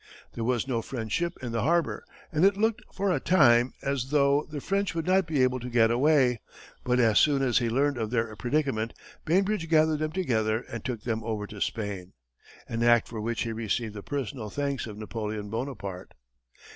[0.33, 4.09] There was no French ship in the harbor, and it looked, for a time, as
[4.09, 6.41] though, the French would not be able to get away,
[6.83, 8.95] but as soon as he learned of their predicament,
[9.25, 12.13] Bainbridge gathered them together and took them over to Spain
[12.67, 16.15] an act for which he received the personal thanks of Napoleon Bonaparte.